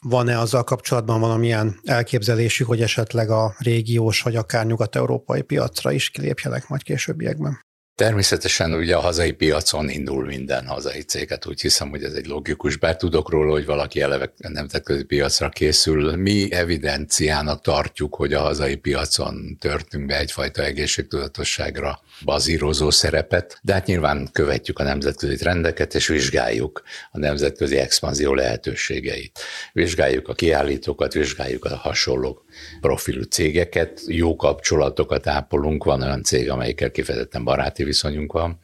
van-e 0.00 0.38
azzal 0.38 0.64
kapcsolatban 0.64 1.20
valamilyen 1.20 1.80
elképzelésük, 1.84 2.66
hogy 2.66 2.82
esetleg 2.82 3.30
a 3.30 3.54
régiós 3.58 4.22
vagy 4.22 4.36
akár 4.36 4.66
nyugat-európai 4.66 5.42
piacra 5.42 5.92
is 5.92 6.10
kilépjenek 6.10 6.68
majd 6.68 6.82
későbbiekben? 6.82 7.66
Természetesen 7.98 8.72
ugye 8.74 8.96
a 8.96 9.00
hazai 9.00 9.32
piacon 9.32 9.88
indul 9.88 10.24
minden 10.24 10.66
hazai 10.66 11.00
céget, 11.00 11.46
úgy 11.46 11.60
hiszem, 11.60 11.90
hogy 11.90 12.02
ez 12.02 12.12
egy 12.12 12.26
logikus, 12.26 12.76
bár 12.76 12.96
tudok 12.96 13.30
róla, 13.30 13.52
hogy 13.52 13.66
valaki 13.66 14.00
eleve 14.00 14.32
nemzetközi 14.36 15.04
piacra 15.04 15.48
készül. 15.48 16.16
Mi 16.16 16.52
evidenciának 16.52 17.60
tartjuk, 17.62 18.14
hogy 18.14 18.32
a 18.32 18.40
hazai 18.40 18.76
piacon 18.76 19.56
törtünk 19.60 20.06
be 20.06 20.18
egyfajta 20.18 20.62
egészségtudatosságra 20.62 22.00
bazírozó 22.24 22.90
szerepet, 22.90 23.58
de 23.62 23.72
hát 23.72 23.86
nyilván 23.86 24.28
követjük 24.32 24.78
a 24.78 24.82
nemzetközi 24.82 25.36
trendeket, 25.36 25.94
és 25.94 26.06
vizsgáljuk 26.06 26.82
a 27.10 27.18
nemzetközi 27.18 27.76
expanzió 27.76 28.34
lehetőségeit. 28.34 29.38
Vizsgáljuk 29.72 30.28
a 30.28 30.34
kiállítókat, 30.34 31.12
vizsgáljuk 31.12 31.64
a 31.64 31.76
hasonló 31.76 32.42
profilú 32.80 33.22
cégeket, 33.22 34.00
jó 34.06 34.36
kapcsolatokat 34.36 35.26
ápolunk, 35.26 35.84
van 35.84 36.02
olyan 36.02 36.22
cég, 36.22 36.50
amelyikkel 36.50 36.90
kifejezetten 36.90 37.44
baráti 37.44 37.86
viszonyunk 37.88 38.32
van, 38.32 38.58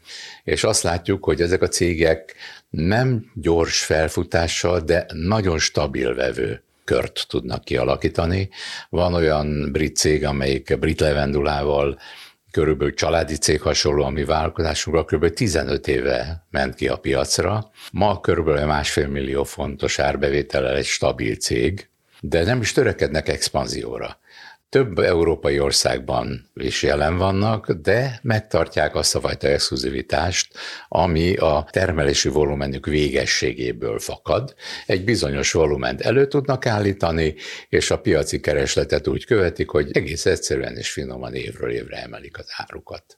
és 0.44 0.64
azt 0.64 0.82
látjuk, 0.82 1.24
hogy 1.24 1.40
ezek 1.40 1.62
a 1.62 1.68
cégek 1.68 2.34
nem 2.70 3.30
gyors 3.34 3.84
felfutással, 3.84 4.80
de 4.80 5.06
nagyon 5.12 5.58
stabil 5.58 6.14
vevő 6.14 6.62
kört 6.84 7.24
tudnak 7.28 7.64
kialakítani. 7.64 8.48
Van 8.88 9.14
olyan 9.14 9.72
brit 9.72 9.96
cég, 9.96 10.24
amelyik 10.24 10.78
brit 10.78 11.00
levendulával 11.00 11.98
körülbelül 12.50 12.94
családi 12.94 13.36
cég 13.36 13.60
hasonló 13.60 14.04
a 14.04 14.10
mi 14.10 14.24
vállalkozásunkra, 14.24 15.04
kb. 15.04 15.32
15 15.32 15.88
éve 15.88 16.46
ment 16.50 16.74
ki 16.74 16.88
a 16.88 16.96
piacra. 16.96 17.70
Ma 17.92 18.20
körülbelül 18.20 18.66
másfél 18.66 19.08
millió 19.08 19.44
fontos 19.44 19.98
árbevétellel 19.98 20.76
egy 20.76 20.84
stabil 20.84 21.34
cég, 21.34 21.88
de 22.20 22.44
nem 22.44 22.60
is 22.60 22.72
törekednek 22.72 23.28
expanzióra 23.28 24.18
több 24.74 24.98
európai 24.98 25.60
országban 25.60 26.50
is 26.54 26.82
jelen 26.82 27.16
vannak, 27.16 27.70
de 27.70 28.18
megtartják 28.22 28.94
azt 28.94 29.14
a 29.14 29.20
fajta 29.20 29.48
exkluzivitást, 29.48 30.58
ami 30.88 31.36
a 31.36 31.68
termelési 31.70 32.28
volumenük 32.28 32.86
végességéből 32.86 33.98
fakad. 33.98 34.54
Egy 34.86 35.04
bizonyos 35.04 35.52
volument 35.52 36.00
elő 36.00 36.26
tudnak 36.26 36.66
állítani, 36.66 37.34
és 37.68 37.90
a 37.90 38.00
piaci 38.00 38.40
keresletet 38.40 39.08
úgy 39.08 39.24
követik, 39.24 39.68
hogy 39.68 39.96
egész 39.96 40.26
egyszerűen 40.26 40.76
és 40.76 40.90
finoman 40.90 41.34
évről 41.34 41.70
évre 41.70 42.02
emelik 42.02 42.38
az 42.38 42.46
árukat. 42.56 43.16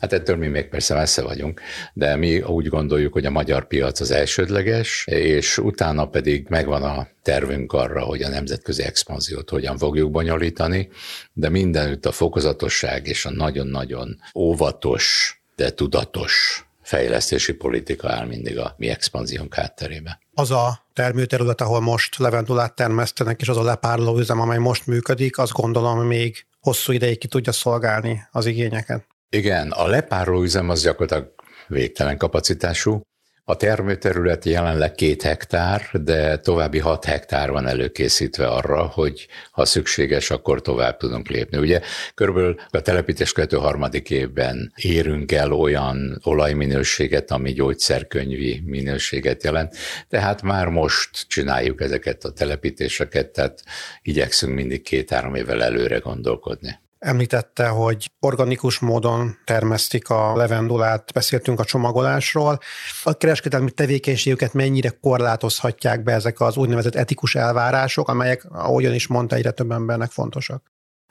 Hát 0.00 0.12
ettől 0.12 0.36
mi 0.36 0.46
még 0.46 0.68
persze 0.68 0.94
messze 0.94 1.22
vagyunk, 1.22 1.60
de 1.92 2.16
mi 2.16 2.40
úgy 2.40 2.68
gondoljuk, 2.68 3.12
hogy 3.12 3.26
a 3.26 3.30
magyar 3.30 3.66
piac 3.66 4.00
az 4.00 4.10
elsődleges, 4.10 5.06
és 5.06 5.58
utána 5.58 6.08
pedig 6.08 6.46
megvan 6.48 6.82
a 6.82 7.08
tervünk 7.22 7.72
arra, 7.72 8.00
hogy 8.00 8.22
a 8.22 8.28
nemzetközi 8.28 8.82
expanziót 8.82 9.50
hogyan 9.50 9.78
fogjuk 9.78 10.10
bonyolítani, 10.10 10.88
de 11.32 11.48
mindenütt 11.48 12.06
a 12.06 12.12
fokozatosság 12.12 13.06
és 13.06 13.24
a 13.24 13.30
nagyon-nagyon 13.30 14.20
óvatos, 14.34 15.36
de 15.56 15.70
tudatos 15.70 16.64
fejlesztési 16.82 17.52
politika 17.52 18.10
áll 18.10 18.26
mindig 18.26 18.58
a 18.58 18.74
mi 18.76 18.88
expanziónk 18.88 19.54
hátterébe. 19.54 20.20
Az 20.34 20.50
a 20.50 20.86
termőterület, 20.92 21.60
ahol 21.60 21.80
most 21.80 22.18
levendulát 22.18 22.74
termesztenek, 22.74 23.40
és 23.40 23.48
az 23.48 23.56
a 23.56 23.62
lepároló 23.62 24.18
üzem, 24.18 24.40
amely 24.40 24.58
most 24.58 24.86
működik, 24.86 25.38
azt 25.38 25.52
gondolom 25.52 26.06
még 26.06 26.46
hosszú 26.60 26.92
ideig 26.92 27.18
ki 27.18 27.26
tudja 27.26 27.52
szolgálni 27.52 28.22
az 28.30 28.46
igényeket. 28.46 29.06
Igen, 29.36 29.70
a 29.70 29.86
lepároló 29.86 30.42
üzem 30.42 30.70
az 30.70 30.82
gyakorlatilag 30.82 31.34
végtelen 31.68 32.16
kapacitású. 32.16 33.00
A 33.44 33.56
termőterület 33.56 34.44
jelenleg 34.44 34.92
két 34.92 35.22
hektár, 35.22 35.88
de 35.92 36.36
további 36.38 36.78
hat 36.78 37.04
hektár 37.04 37.50
van 37.50 37.66
előkészítve 37.66 38.46
arra, 38.46 38.82
hogy 38.82 39.26
ha 39.50 39.64
szükséges, 39.64 40.30
akkor 40.30 40.60
tovább 40.60 40.96
tudunk 40.96 41.28
lépni. 41.28 41.58
Ugye 41.58 41.80
körülbelül 42.14 42.56
a 42.70 42.80
telepítés 42.80 43.32
követő 43.32 43.56
harmadik 43.56 44.10
évben 44.10 44.72
érünk 44.76 45.32
el 45.32 45.52
olyan 45.52 46.20
olajminőséget, 46.24 47.30
ami 47.30 47.52
gyógyszerkönyvi 47.52 48.62
minőséget 48.64 49.42
jelent, 49.42 49.74
tehát 50.08 50.42
már 50.42 50.68
most 50.68 51.26
csináljuk 51.28 51.80
ezeket 51.80 52.24
a 52.24 52.32
telepítéseket, 52.32 53.30
tehát 53.30 53.62
igyekszünk 54.02 54.54
mindig 54.54 54.82
két-három 54.82 55.34
évvel 55.34 55.62
előre 55.62 55.98
gondolkodni. 55.98 56.81
Említette, 57.02 57.68
hogy 57.68 58.10
organikus 58.20 58.78
módon 58.78 59.38
termesztik 59.44 60.08
a 60.08 60.36
levendulát, 60.36 61.12
beszéltünk 61.12 61.60
a 61.60 61.64
csomagolásról. 61.64 62.58
A 63.04 63.16
kereskedelmi 63.16 63.70
tevékenységüket 63.70 64.52
mennyire 64.52 64.90
korlátozhatják 65.00 66.02
be 66.02 66.12
ezek 66.12 66.40
az 66.40 66.56
úgynevezett 66.56 66.94
etikus 66.94 67.34
elvárások, 67.34 68.08
amelyek, 68.08 68.44
ahogyan 68.50 68.94
is 68.94 69.06
mondta, 69.06 69.36
egyre 69.36 69.50
több 69.50 69.70
embernek 69.70 70.10
fontosak? 70.10 70.62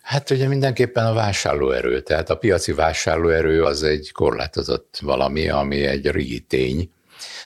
Hát 0.01 0.29
ugye 0.29 0.47
mindenképpen 0.47 1.05
a 1.05 1.13
vásárlóerő, 1.13 2.01
tehát 2.01 2.29
a 2.29 2.37
piaci 2.37 2.73
vásárlóerő 2.73 3.63
az 3.63 3.83
egy 3.83 4.11
korlátozott 4.11 4.99
valami, 5.01 5.49
ami 5.49 5.85
egy 5.85 6.11
régi 6.11 6.39
tény, 6.39 6.91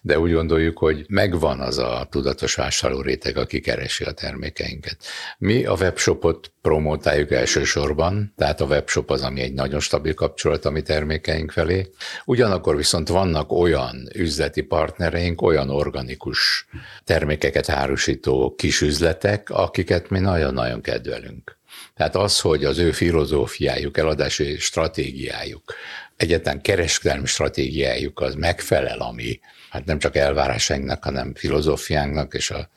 de 0.02 0.20
úgy 0.20 0.34
gondoljuk, 0.34 0.78
hogy 0.78 1.06
megvan 1.08 1.60
az 1.60 1.78
a 1.78 2.08
tudatos 2.10 2.56
vásárló 2.56 3.02
réteg, 3.02 3.38
aki 3.38 3.60
keresi 3.60 4.04
a 4.04 4.12
termékeinket. 4.12 4.98
Mi 5.38 5.66
a 5.66 5.74
webshopot 5.74 6.52
promotáljuk 6.62 7.32
elsősorban, 7.32 8.34
tehát 8.38 8.62
a 8.62 8.66
webshop 8.66 9.10
az, 9.10 9.22
ami 9.22 9.42
egy 9.42 9.54
nagyon 9.54 9.80
stabil 9.80 10.14
kapcsolat 10.14 10.66
a 10.66 10.70
mi 10.70 10.82
termékeink 10.82 11.52
felé. 11.52 11.92
Ugyanakkor 12.26 12.76
viszont 12.76 13.08
vannak 13.08 13.52
olyan 13.52 14.10
üzleti 14.14 14.62
partnereink, 14.62 15.42
olyan 15.42 15.70
organikus 15.70 16.68
termékeket 17.04 17.70
árusító 17.70 18.56
kisüzletek, 18.58 19.50
akiket 19.50 20.10
mi 20.10 20.20
nagyon-nagyon 20.20 20.82
kedvelünk. 20.82 21.58
Tehát 21.96 22.16
az, 22.16 22.40
hogy 22.40 22.64
az 22.64 22.78
ő 22.78 22.92
filozófiájuk, 22.92 23.98
eladási 23.98 24.58
stratégiájuk, 24.58 25.74
egyetlen 26.16 26.62
kereskedelmi 26.62 27.26
stratégiájuk 27.26 28.20
az 28.20 28.36
megfelel, 28.36 29.00
ami 29.00 29.40
hát 29.76 29.86
nem 29.86 30.00
csak 30.00 30.16
elvárásainknak, 30.16 31.04
hanem 31.04 31.34
filozófiánknak 31.36 32.34
és 32.34 32.52
a 32.52 32.70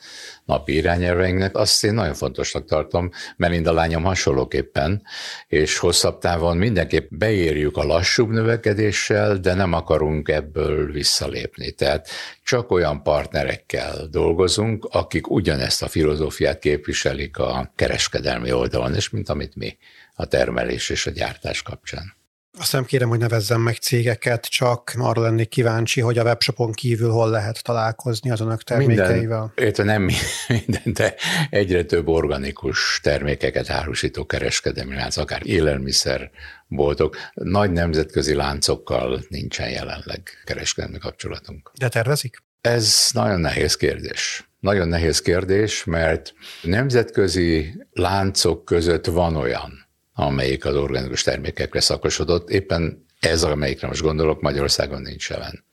napi 0.44 0.74
irányelveinknek, 0.74 1.56
azt 1.56 1.84
én 1.84 1.94
nagyon 1.94 2.14
fontosnak 2.14 2.64
tartom, 2.64 3.10
mert 3.36 3.66
a 3.66 3.72
lányom 3.72 4.02
hasonlóképpen, 4.02 5.02
és 5.46 5.78
hosszabb 5.78 6.18
távon 6.18 6.56
mindenképp 6.56 7.10
beérjük 7.10 7.76
a 7.76 7.84
lassúbb 7.84 8.30
növekedéssel, 8.30 9.36
de 9.36 9.54
nem 9.54 9.72
akarunk 9.72 10.28
ebből 10.28 10.92
visszalépni. 10.92 11.70
Tehát 11.70 12.08
csak 12.44 12.70
olyan 12.70 13.02
partnerekkel 13.02 14.06
dolgozunk, 14.10 14.88
akik 14.90 15.30
ugyanezt 15.30 15.82
a 15.82 15.88
filozófiát 15.88 16.58
képviselik 16.58 17.38
a 17.38 17.72
kereskedelmi 17.76 18.52
oldalon, 18.52 18.94
és 18.94 19.10
mint 19.10 19.28
amit 19.28 19.56
mi 19.56 19.78
a 20.14 20.26
termelés 20.26 20.90
és 20.90 21.06
a 21.06 21.10
gyártás 21.10 21.62
kapcsán. 21.62 22.17
Azt 22.58 22.72
nem 22.72 22.84
kérem, 22.84 23.08
hogy 23.08 23.18
nevezzem 23.18 23.60
meg 23.60 23.76
cégeket, 23.76 24.46
csak 24.46 24.92
arra 24.98 25.22
lennék 25.22 25.48
kíváncsi, 25.48 26.00
hogy 26.00 26.18
a 26.18 26.22
webshopon 26.22 26.72
kívül 26.72 27.10
hol 27.10 27.30
lehet 27.30 27.62
találkozni 27.62 28.30
az 28.30 28.40
önök 28.40 28.62
termékeivel. 28.62 29.52
Minden, 29.56 29.86
nem 29.86 30.02
minden, 30.48 30.82
de 30.84 31.14
egyre 31.50 31.84
több 31.84 32.08
organikus 32.08 33.00
termékeket 33.02 33.70
árusító 33.70 34.26
kereskedelmi 34.26 34.94
lánc, 34.94 35.16
akár 35.16 35.46
élelmiszer, 35.46 36.30
boltok. 36.66 37.16
Nagy 37.34 37.70
nemzetközi 37.70 38.34
láncokkal 38.34 39.24
nincsen 39.28 39.70
jelenleg 39.70 40.22
kereskedelmi 40.44 40.98
kapcsolatunk. 40.98 41.70
De 41.78 41.88
tervezik? 41.88 42.42
Ez 42.60 43.08
nagyon 43.12 43.40
nehéz 43.40 43.76
kérdés. 43.76 44.48
Nagyon 44.60 44.88
nehéz 44.88 45.20
kérdés, 45.20 45.84
mert 45.84 46.34
nemzetközi 46.62 47.84
láncok 47.92 48.64
között 48.64 49.06
van 49.06 49.36
olyan, 49.36 49.87
amelyik 50.18 50.64
az 50.64 50.76
organikus 50.76 51.22
termékekre 51.22 51.80
szakosodott. 51.80 52.50
Éppen 52.50 53.04
ez, 53.20 53.42
amelyikre 53.42 53.86
most 53.86 54.02
gondolok, 54.02 54.40
Magyarországon 54.40 55.02
nincs 55.02 55.30
jelen. 55.30 55.64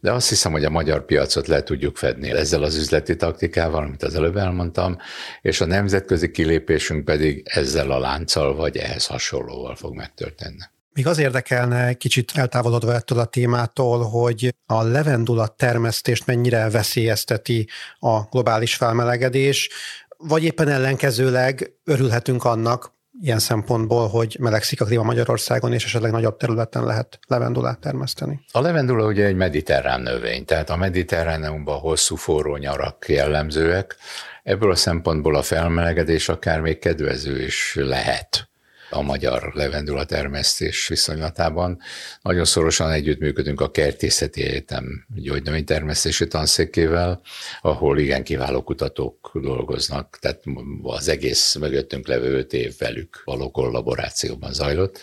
De 0.00 0.12
azt 0.12 0.28
hiszem, 0.28 0.52
hogy 0.52 0.64
a 0.64 0.70
magyar 0.70 1.04
piacot 1.04 1.46
le 1.46 1.62
tudjuk 1.62 1.96
fedni 1.96 2.30
ezzel 2.30 2.62
az 2.62 2.76
üzleti 2.76 3.16
taktikával, 3.16 3.82
amit 3.82 4.02
az 4.02 4.14
előbb 4.14 4.36
elmondtam, 4.36 4.98
és 5.42 5.60
a 5.60 5.66
nemzetközi 5.66 6.30
kilépésünk 6.30 7.04
pedig 7.04 7.42
ezzel 7.44 7.90
a 7.90 7.98
lánccal 7.98 8.54
vagy 8.54 8.76
ehhez 8.76 9.06
hasonlóval 9.06 9.76
fog 9.76 9.94
megtörténni. 9.94 10.62
Még 10.94 11.06
az 11.06 11.18
érdekelne, 11.18 11.92
kicsit 11.94 12.32
eltávolodva 12.34 12.94
ettől 12.94 13.18
a 13.18 13.24
témától, 13.24 14.02
hogy 14.02 14.54
a 14.66 14.82
levendula 14.82 15.46
termesztést 15.46 16.26
mennyire 16.26 16.70
veszélyezteti 16.70 17.68
a 17.98 18.20
globális 18.20 18.74
felmelegedés, 18.74 19.70
vagy 20.16 20.44
éppen 20.44 20.68
ellenkezőleg 20.68 21.72
örülhetünk 21.84 22.44
annak, 22.44 23.00
ilyen 23.20 23.38
szempontból, 23.38 24.08
hogy 24.08 24.36
melegszik 24.40 24.80
a 24.80 24.84
klíma 24.84 25.02
Magyarországon, 25.02 25.72
és 25.72 25.84
esetleg 25.84 26.10
nagyobb 26.10 26.36
területen 26.36 26.84
lehet 26.84 27.18
levendulát 27.26 27.78
termeszteni? 27.78 28.40
A 28.52 28.60
levendula 28.60 29.06
ugye 29.06 29.24
egy 29.24 29.36
mediterrán 29.36 30.00
növény, 30.00 30.44
tehát 30.44 30.70
a 30.70 30.76
mediterráneumban 30.76 31.78
hosszú 31.78 32.16
forró 32.16 32.56
nyarak 32.56 33.08
jellemzőek. 33.08 33.96
Ebből 34.42 34.70
a 34.70 34.76
szempontból 34.76 35.34
a 35.34 35.42
felmelegedés 35.42 36.28
akár 36.28 36.60
még 36.60 36.78
kedvező 36.78 37.44
is 37.44 37.74
lehet 37.74 38.51
a 38.92 39.02
magyar 39.02 39.52
levendula 39.54 40.04
termesztés 40.04 40.88
viszonylatában. 40.88 41.78
Nagyon 42.22 42.44
szorosan 42.44 42.90
együttműködünk 42.90 43.60
a 43.60 43.70
Kertészeti 43.70 44.42
Egyetem 44.42 45.06
gyógynövénytermesztési 45.14 46.26
tanszékével, 46.26 47.20
ahol 47.60 47.98
igen 47.98 48.24
kiváló 48.24 48.62
kutatók 48.62 49.30
dolgoznak, 49.34 50.18
tehát 50.20 50.42
az 50.82 51.08
egész 51.08 51.54
mögöttünk 51.54 52.06
levő 52.06 52.36
öt 52.36 52.52
év 52.52 52.74
velük 52.78 53.22
való 53.24 53.50
kollaborációban 53.50 54.52
zajlott. 54.52 55.00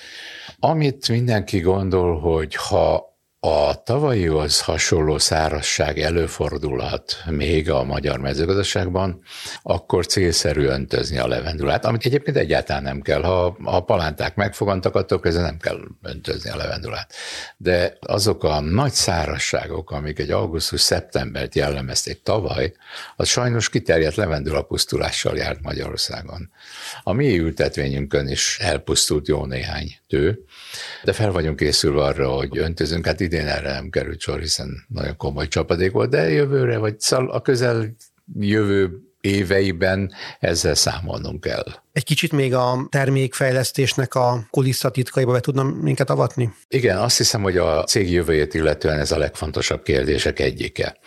Amit 0.59 1.09
mindenki 1.09 1.59
gondol, 1.59 2.19
hogy 2.19 2.55
ha 2.55 3.08
a 3.41 3.83
tavalyihoz 3.83 4.61
hasonló 4.61 5.17
szárasság 5.17 5.99
előfordulhat 5.99 7.17
még 7.29 7.69
a 7.69 7.83
magyar 7.83 8.19
mezőgazdaságban, 8.19 9.21
akkor 9.61 10.05
célszerű 10.05 10.65
öntözni 10.65 11.17
a 11.17 11.27
levendulát, 11.27 11.85
amit 11.85 12.05
egyébként 12.05 12.37
egyáltalán 12.37 12.83
nem 12.83 13.01
kell. 13.01 13.21
Ha 13.21 13.57
a 13.63 13.83
palánták 13.83 14.35
megfogantak, 14.35 14.95
attól 14.95 15.19
kezdve 15.19 15.41
nem 15.41 15.57
kell 15.57 15.79
öntözni 16.01 16.49
a 16.49 16.55
levendulát. 16.55 17.13
De 17.57 17.97
azok 17.99 18.43
a 18.43 18.59
nagy 18.59 18.91
szárasságok, 18.91 19.91
amik 19.91 20.19
egy 20.19 20.31
augusztus-szeptembert 20.31 21.55
jellemezték 21.55 22.23
tavaly, 22.23 22.73
az 23.15 23.27
sajnos 23.27 23.69
kiterjedt 23.69 24.15
levendula 24.15 24.61
pusztulással 24.61 25.37
járt 25.37 25.61
Magyarországon. 25.61 26.51
A 27.03 27.13
mi 27.13 27.39
ültetvényünkön 27.39 28.27
is 28.27 28.57
elpusztult 28.61 29.27
jó 29.27 29.45
néhány 29.45 29.98
tő, 30.09 30.43
de 31.03 31.13
fel 31.13 31.31
vagyunk 31.31 31.55
készülve 31.55 32.01
arra, 32.03 32.29
hogy 32.29 32.57
öntözünk. 32.57 33.05
Hát 33.05 33.19
idén 33.19 33.47
erre 33.47 33.71
nem 33.71 33.89
került 33.89 34.19
sor, 34.19 34.39
hiszen 34.39 34.85
nagyon 34.87 35.15
komoly 35.17 35.47
csapadék 35.47 35.91
volt, 35.91 36.09
de 36.09 36.29
jövőre, 36.29 36.77
vagy 36.77 36.95
a 37.09 37.41
közel 37.41 37.95
jövő 38.39 39.03
éveiben 39.21 40.11
ezzel 40.39 40.75
számolnunk 40.75 41.41
kell. 41.41 41.65
Egy 41.91 42.03
kicsit 42.03 42.31
még 42.31 42.53
a 42.53 42.87
termékfejlesztésnek 42.89 44.15
a 44.15 44.47
kulisszatitkaiba 44.49 45.31
be 45.31 45.39
tudna 45.39 45.63
minket 45.63 46.09
avatni? 46.09 46.53
Igen, 46.67 46.97
azt 46.97 47.17
hiszem, 47.17 47.41
hogy 47.41 47.57
a 47.57 47.83
cég 47.83 48.11
jövőjét 48.11 48.53
illetően 48.53 48.99
ez 48.99 49.11
a 49.11 49.17
legfontosabb 49.17 49.83
kérdések 49.83 50.39
egyike. 50.39 50.97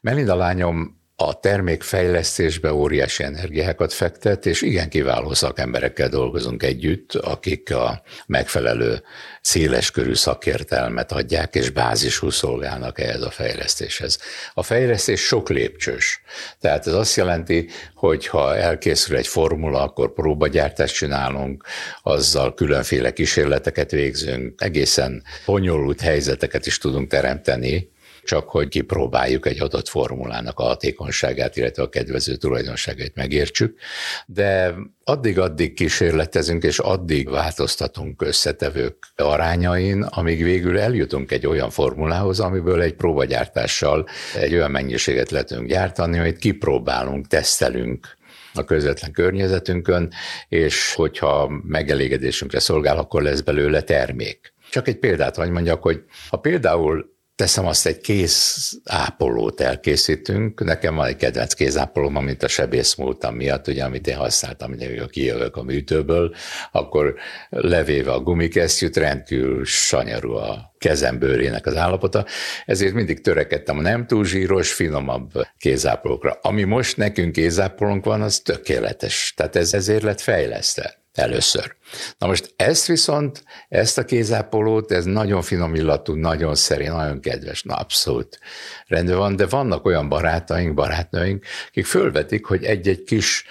Melinda 0.00 0.34
lányom 0.34 0.99
a 1.22 1.40
termékfejlesztésbe 1.40 2.72
óriási 2.72 3.22
energiákat 3.22 3.92
fektet, 3.92 4.46
és 4.46 4.62
igen 4.62 4.88
kiváló 4.88 5.34
szakemberekkel 5.34 6.08
dolgozunk 6.08 6.62
együtt, 6.62 7.14
akik 7.14 7.74
a 7.74 8.02
megfelelő 8.26 9.02
széleskörű 9.40 10.14
szakértelmet 10.14 11.12
adják, 11.12 11.54
és 11.54 11.70
bázisú 11.70 12.30
szolgálnak 12.30 13.00
ehhez 13.00 13.22
a 13.22 13.30
fejlesztéshez. 13.30 14.18
A 14.54 14.62
fejlesztés 14.62 15.20
sok 15.20 15.48
lépcsős. 15.48 16.22
Tehát 16.60 16.86
ez 16.86 16.92
azt 16.92 17.16
jelenti, 17.16 17.68
hogy 17.94 18.26
ha 18.26 18.56
elkészül 18.56 19.16
egy 19.16 19.26
formula, 19.26 19.82
akkor 19.82 20.12
próbagyártást 20.12 20.94
csinálunk, 20.94 21.64
azzal 22.02 22.54
különféle 22.54 23.12
kísérleteket 23.12 23.90
végzünk, 23.90 24.62
egészen 24.62 25.22
bonyolult 25.46 26.00
helyzeteket 26.00 26.66
is 26.66 26.78
tudunk 26.78 27.08
teremteni, 27.08 27.90
csak 28.24 28.48
hogy 28.48 28.68
kipróbáljuk 28.68 29.46
egy 29.46 29.60
adott 29.60 29.88
formulának 29.88 30.58
a 30.58 30.62
hatékonyságát, 30.62 31.56
illetve 31.56 31.82
a 31.82 31.88
kedvező 31.88 32.36
tulajdonságait 32.36 33.14
megértsük, 33.14 33.78
de 34.26 34.74
addig-addig 35.04 35.74
kísérletezünk, 35.74 36.62
és 36.62 36.78
addig 36.78 37.30
változtatunk 37.30 38.22
összetevők 38.22 38.96
arányain, 39.16 40.02
amíg 40.02 40.42
végül 40.42 40.78
eljutunk 40.78 41.32
egy 41.32 41.46
olyan 41.46 41.70
formulához, 41.70 42.40
amiből 42.40 42.82
egy 42.82 42.94
próbagyártással 42.94 44.08
egy 44.36 44.54
olyan 44.54 44.70
mennyiséget 44.70 45.30
lehetünk 45.30 45.68
gyártani, 45.68 46.18
amit 46.18 46.38
kipróbálunk, 46.38 47.26
tesztelünk, 47.26 48.18
a 48.54 48.64
közvetlen 48.64 49.12
környezetünkön, 49.12 50.12
és 50.48 50.94
hogyha 50.94 51.50
megelégedésünkre 51.62 52.58
szolgál, 52.58 52.98
akkor 52.98 53.22
lesz 53.22 53.40
belőle 53.40 53.80
termék. 53.80 54.52
Csak 54.70 54.88
egy 54.88 54.98
példát 54.98 55.36
vagy 55.36 55.50
mondjak, 55.50 55.82
hogy 55.82 56.04
ha 56.28 56.36
például 56.36 57.18
teszem 57.40 57.66
azt, 57.66 57.86
egy 57.86 58.00
kéz 58.00 58.68
ápolót 58.84 59.60
elkészítünk. 59.60 60.64
Nekem 60.64 60.94
van 60.94 61.06
egy 61.06 61.16
kedvenc 61.16 61.52
kézápolóm, 61.54 62.16
amit 62.16 62.42
a 62.42 62.48
sebész 62.48 62.94
múltam 62.94 63.34
miatt, 63.34 63.68
ugye, 63.68 63.84
amit 63.84 64.06
én 64.06 64.16
használtam, 64.16 64.72
amikor 64.72 65.10
kijövök 65.10 65.56
a 65.56 65.62
műtőből, 65.62 66.34
akkor 66.72 67.14
levéve 67.50 68.12
a 68.12 68.20
gumikesztyűt 68.20 68.96
rendkívül 68.96 69.64
sanyarú 69.64 70.32
a 70.32 70.74
kezem 70.78 71.18
bőrének 71.18 71.66
az 71.66 71.76
állapota, 71.76 72.26
ezért 72.66 72.94
mindig 72.94 73.20
törekedtem 73.20 73.78
a 73.78 73.82
nem 73.82 74.06
túl 74.06 74.24
zsíros, 74.24 74.72
finomabb 74.72 75.30
kézápolókra. 75.58 76.38
Ami 76.42 76.64
most 76.64 76.96
nekünk 76.96 77.32
kézápolónk 77.32 78.04
van, 78.04 78.22
az 78.22 78.38
tökéletes. 78.38 79.32
Tehát 79.36 79.56
ez 79.56 79.74
ezért 79.74 80.02
lett 80.02 80.20
fejlesztve 80.20 80.99
először. 81.12 81.76
Na 82.18 82.26
most 82.26 82.52
ezt 82.56 82.86
viszont, 82.86 83.44
ezt 83.68 83.98
a 83.98 84.04
kézápolót, 84.04 84.92
ez 84.92 85.04
nagyon 85.04 85.42
finom 85.42 85.74
illatú, 85.74 86.14
nagyon 86.14 86.54
szerény, 86.54 86.90
nagyon 86.90 87.20
kedves, 87.20 87.62
na 87.62 87.74
abszolút 87.74 88.38
rendben 88.86 89.16
van, 89.16 89.36
de 89.36 89.46
vannak 89.46 89.84
olyan 89.84 90.08
barátaink, 90.08 90.74
barátnőink, 90.74 91.44
akik 91.68 91.86
fölvetik, 91.86 92.46
hogy 92.46 92.64
egy-egy 92.64 93.02
kis 93.02 93.44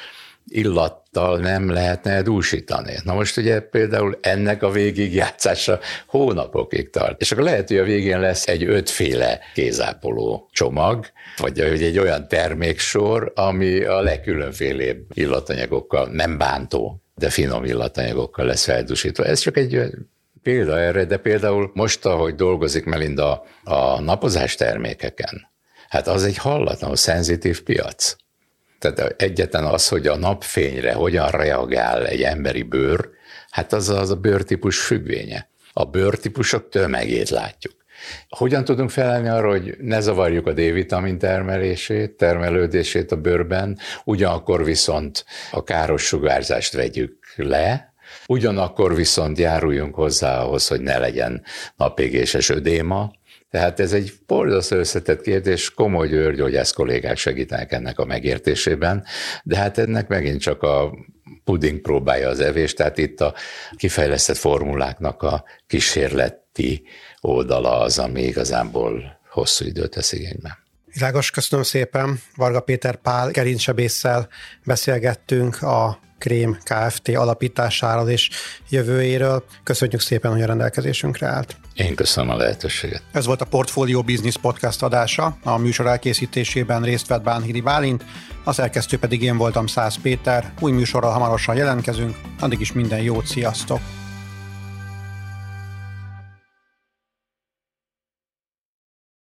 illat 0.45 1.00
izzadtal 1.12 1.39
nem 1.39 1.69
lehetne 1.69 2.22
dúsítani. 2.22 2.93
Na 3.04 3.13
most 3.13 3.38
ugye 3.38 3.60
például 3.60 4.17
ennek 4.22 4.63
a 4.63 4.69
végigjátszása 4.69 5.80
hónapokig 6.08 6.89
tart. 6.89 7.22
És 7.22 7.32
akkor 7.32 7.43
lehet, 7.43 7.67
hogy 7.67 7.78
a 7.78 7.84
végén 7.84 8.19
lesz 8.19 8.48
egy 8.48 8.63
ötféle 8.63 9.39
kézápoló 9.54 10.50
csomag, 10.52 11.06
vagy 11.38 11.60
egy 11.60 12.00
olyan 12.00 12.28
terméksor, 12.28 13.32
ami 13.36 13.84
a 13.84 14.02
legkülönfélébb 14.02 15.06
illatanyagokkal 15.13 16.10
nem 16.12 16.38
bántó, 16.38 17.04
de 17.19 17.29
finom 17.29 17.63
illatanyagokkal 17.63 18.45
lesz 18.45 18.63
feldúsítva. 18.63 19.25
Ez 19.25 19.39
csak 19.39 19.58
egy 19.58 19.91
példa 20.43 20.79
erre, 20.79 21.05
de 21.05 21.17
például 21.17 21.71
most, 21.73 22.05
ahogy 22.05 22.36
dolgozik 22.36 22.86
Melinda 22.86 23.45
a 23.63 24.01
napozás 24.01 24.55
termékeken, 24.55 25.47
hát 25.89 26.08
az 26.08 26.23
egy 26.23 26.38
hallatlanul 26.38 26.95
szenzitív 26.95 27.63
piac. 27.63 28.15
Tehát 28.79 29.21
egyetlen 29.21 29.63
az, 29.63 29.88
hogy 29.88 30.08
a 30.08 30.17
napfényre 30.17 30.93
hogyan 30.93 31.29
reagál 31.29 32.08
egy 32.08 32.21
emberi 32.21 32.62
bőr, 32.62 33.10
hát 33.49 33.73
az 33.73 33.89
az 33.89 34.10
a 34.10 34.15
bőrtípus 34.15 34.79
függvénye. 34.79 35.49
A 35.73 35.86
bőrtípusok 35.86 36.69
tömegét 36.69 37.29
látjuk. 37.29 37.79
Hogyan 38.30 38.64
tudunk 38.64 38.90
felelni 38.90 39.28
arra, 39.28 39.50
hogy 39.50 39.76
ne 39.80 40.00
zavarjuk 40.00 40.48
a 40.48 40.54
D-vitamin 40.54 41.18
termelését, 41.18 42.12
termelődését 42.12 43.12
a 43.12 43.16
bőrben, 43.16 43.78
ugyanakkor 44.04 44.64
viszont 44.64 45.26
a 45.52 45.64
káros 45.64 46.04
sugárzást 46.04 46.74
vegyük 46.74 47.34
le, 47.36 47.94
ugyanakkor 48.28 48.96
viszont 48.96 49.38
járuljunk 49.38 49.96
hozzá 49.96 50.40
ahhoz, 50.40 50.68
hogy 50.68 50.82
ne 50.82 50.98
legyen 50.98 51.44
napégéses 51.76 52.50
ödéma, 52.50 53.12
tehát 53.50 53.80
ez 53.80 53.94
egy 53.94 54.14
borzasztó 54.28 54.76
összetett 54.76 55.22
kérdés, 55.22 55.74
komoly 55.74 56.08
győrgyógyász 56.08 56.72
kollégák 56.72 57.18
segítenek 57.18 57.72
ennek 57.72 58.00
a 58.00 58.06
megértésében, 58.06 59.06
de 59.44 59.58
hát 59.58 59.78
ennek 59.78 60.08
megint 60.08 60.42
csak 60.42 60.64
a 60.64 60.94
puding 61.44 61.82
próbálja 61.82 62.30
az 62.30 62.40
evés, 62.40 62.74
tehát 62.74 62.98
itt 62.98 63.22
a 63.22 63.34
kifejlesztett 63.76 64.38
formuláknak 64.38 65.24
a 65.24 65.44
kísérleti 66.60 66.84
oldala 67.22 67.80
az, 67.80 68.00
ami 68.00 68.22
igazából 68.22 69.19
hosszú 69.30 69.65
időt 69.65 69.89
tesz 69.89 70.12
igénybe. 70.12 70.58
Világos, 70.93 71.32
köszönöm 71.32 71.65
szépen. 71.65 72.22
Varga 72.36 72.60
Péter 72.60 72.95
Pál 72.95 73.32
gerincsebésszel 73.32 74.28
beszélgettünk 74.65 75.62
a 75.62 76.00
Krém 76.17 76.58
Kft. 76.63 77.08
alapításáról 77.08 78.10
és 78.10 78.30
jövőjéről. 78.69 79.43
Köszönjük 79.63 80.02
szépen, 80.02 80.32
hogy 80.32 80.41
a 80.41 80.45
rendelkezésünkre 80.45 81.28
állt. 81.28 81.56
Én 81.74 81.95
köszönöm 81.95 82.30
a 82.30 82.36
lehetőséget. 82.36 83.04
Ez 83.12 83.26
volt 83.26 83.41
a 83.41 83.45
Portfolio 83.45 84.02
Business 84.02 84.38
Podcast 84.38 84.84
adása. 84.84 85.38
A 85.43 85.58
műsor 85.58 85.88
elkészítésében 85.88 86.82
részt 86.82 87.08
vett 87.08 87.24
Bánhidi 87.24 87.62
Bálint, 87.62 88.06
a 88.43 88.52
szerkesztő 88.52 88.98
pedig 88.98 89.22
én 89.22 89.38
voltam 89.38 89.67
Száz 89.67 89.95
Péter. 90.02 90.54
Új 90.60 90.72
műsorral 90.72 91.12
hamarosan 91.12 91.56
jelentkezünk, 91.56 92.17
addig 92.39 92.60
is 92.60 92.72
minden 92.72 93.02
jót, 93.02 93.26
sziasztok! 93.26 93.80